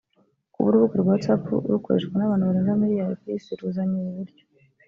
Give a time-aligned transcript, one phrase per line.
[0.53, 1.43] Kuba urubuga rwa ‘Whatsapp
[1.73, 4.43] rukoreshwa n’abantu barenga milliard ku isi hose’ ruzanye ubu buryo